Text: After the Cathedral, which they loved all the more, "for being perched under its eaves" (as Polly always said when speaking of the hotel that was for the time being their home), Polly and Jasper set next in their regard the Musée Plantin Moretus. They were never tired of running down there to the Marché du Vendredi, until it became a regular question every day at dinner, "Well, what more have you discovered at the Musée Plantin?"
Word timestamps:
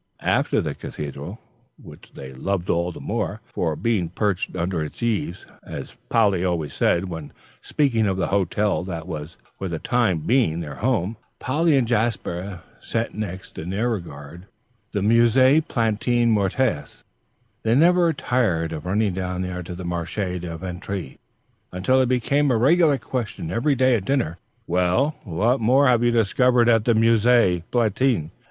After 0.23 0.61
the 0.61 0.73
Cathedral, 0.73 1.37
which 1.79 2.13
they 2.15 2.33
loved 2.33 2.71
all 2.71 2.91
the 2.91 2.99
more, 2.99 3.39
"for 3.53 3.75
being 3.75 4.09
perched 4.09 4.55
under 4.55 4.83
its 4.83 5.03
eaves" 5.03 5.45
(as 5.61 5.95
Polly 6.09 6.43
always 6.43 6.73
said 6.73 7.05
when 7.07 7.31
speaking 7.61 8.07
of 8.07 8.17
the 8.17 8.29
hotel 8.29 8.83
that 8.85 9.07
was 9.07 9.37
for 9.59 9.67
the 9.67 9.77
time 9.77 10.17
being 10.21 10.59
their 10.59 10.77
home), 10.77 11.17
Polly 11.37 11.77
and 11.77 11.87
Jasper 11.87 12.63
set 12.79 13.13
next 13.13 13.59
in 13.59 13.69
their 13.69 13.91
regard 13.91 14.47
the 14.91 15.01
Musée 15.01 15.61
Plantin 15.67 16.29
Moretus. 16.31 17.03
They 17.61 17.75
were 17.75 17.81
never 17.81 18.11
tired 18.11 18.71
of 18.73 18.87
running 18.87 19.13
down 19.13 19.43
there 19.43 19.61
to 19.61 19.75
the 19.75 19.85
Marché 19.85 20.41
du 20.41 20.57
Vendredi, 20.57 21.19
until 21.71 22.01
it 22.01 22.09
became 22.09 22.49
a 22.49 22.57
regular 22.57 22.97
question 22.97 23.51
every 23.51 23.75
day 23.75 23.93
at 23.93 24.05
dinner, 24.05 24.39
"Well, 24.65 25.13
what 25.25 25.59
more 25.61 25.87
have 25.87 26.01
you 26.03 26.09
discovered 26.09 26.67
at 26.69 26.85
the 26.85 26.93
Musée 26.95 27.61
Plantin?" 27.69 28.31